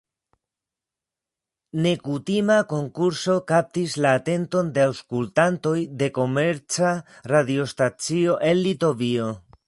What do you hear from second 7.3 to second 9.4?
radiostacio en Litovio.